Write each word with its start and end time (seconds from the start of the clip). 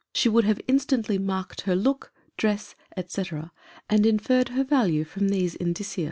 She 0.15 0.29
would 0.29 0.45
have 0.45 0.59
in 0.67 0.79
stantly 0.79 1.21
marked 1.21 1.61
her 1.61 1.75
look, 1.75 2.11
dress, 2.35 2.73
&c., 3.05 3.23
and 3.87 4.03
inferred 4.03 4.49
her 4.49 4.63
value 4.63 5.03
from 5.03 5.27
these 5.29 5.53
indicia. 5.53 5.99